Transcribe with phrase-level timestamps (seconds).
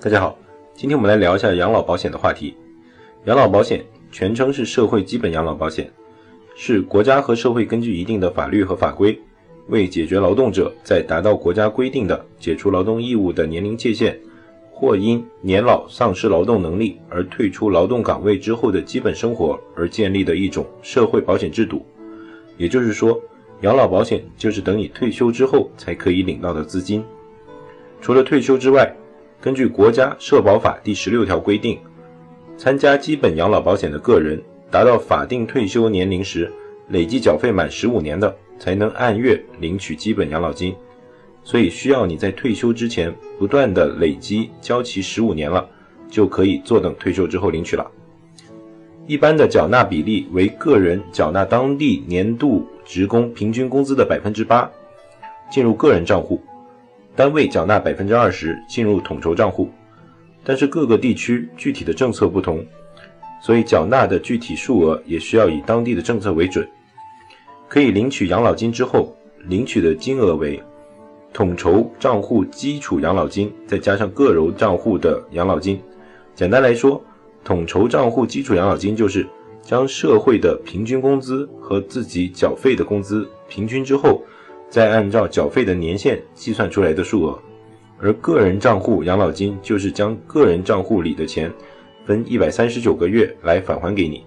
[0.00, 0.38] 大家好，
[0.76, 2.54] 今天我们来聊一下养老保险的话题。
[3.24, 5.90] 养老保险全称是社会基本养老保险，
[6.54, 9.20] 是国家和社会根据一定的法律和法规，
[9.66, 14.16] 为解决劳动者在达到国家规定的解除劳动义务的年龄界限，
[14.70, 21.84] 或因年老丧失劳动能力而退出劳动岗位之后的基本生活而建立的一种社会保险制度。
[22.56, 23.20] 也就是说，
[23.62, 27.04] 养老保险就是等你退休之后才可以领到的资金。
[28.00, 28.94] 除了退休之外，
[29.40, 31.78] 根据国家社保法第十六条规定，
[32.56, 36.52] 参加基本养老保险的个人，达到法定退休年龄时，
[36.88, 40.74] 累计缴费满十五年的，才能按月领取基本养老金。
[41.44, 45.68] 所以，需要你在退休之前不断的累积交齐十五年了，
[46.10, 47.88] 就可以坐等退休之后领取了。
[49.06, 54.68] 一般的缴纳比例为个人缴纳当地年度职工平均工资的百分之八，
[55.48, 56.42] 进入个人账户。
[57.18, 59.68] 单位缴纳百分之二十进入统筹账户，
[60.44, 62.64] 但是各个地区具体的政策不同，
[63.42, 66.64] 所以缴纳的具体数额也需要以当地的政策为准。
[67.66, 69.12] 可以领取养老金之后，
[69.48, 70.62] 领取的金额为
[71.32, 75.82] 统筹账户基础养老金，再加上个人账户的养老金。
[76.36, 77.02] 简单来说，
[77.42, 79.26] 统筹账户基础养老金就是
[79.60, 84.22] 将社会的平均工资和自己缴费的工资平均之后。
[84.68, 87.38] 再按照缴费的年限计算出来的数额，
[87.98, 91.50] 而个人账户养老金就是将个人账户里的钱
[92.04, 94.24] 分一百三十九个月来返还给你，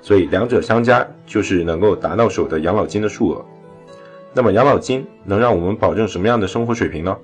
[0.00, 3.44] 所以两者相加就是能够达到手的养老金的数额。
[4.32, 7.16] 那么养老金能让我们保证什么样的生活水平呢？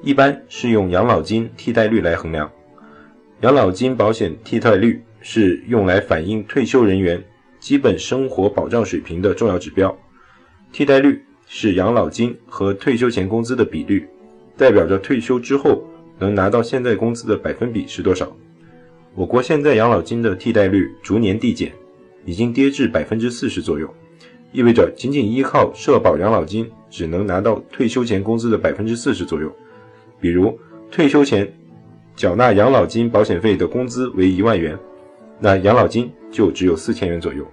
[0.00, 2.50] 一般是用养老金替代率来衡量，
[3.40, 7.22] 养老金保险替代率是用来反映退休人员
[7.58, 9.94] 基本生活保障水平的重要指标。
[10.72, 14.06] 替代率是养老金和退休前工资的比率，
[14.56, 15.82] 代表着退休之后
[16.18, 18.30] 能拿到现在工资的百分比是多少。
[19.14, 21.72] 我国现在养老金的替代率逐年递减，
[22.24, 23.92] 已经跌至百分之四十左右，
[24.52, 29.50] 意味着仅仅依靠社保养老金只能拿到退休前工资的百分之四十左右。
[30.20, 30.56] 比如
[30.90, 31.52] 退休前
[32.14, 34.78] 缴纳养老金保险费的工资为一万元，
[35.40, 37.44] 那养老金就只有四千元左右。